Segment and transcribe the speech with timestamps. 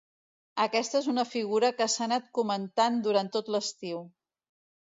[0.63, 4.05] Aquesta és una figura que s’ha anat comentant durant tot l’estiu.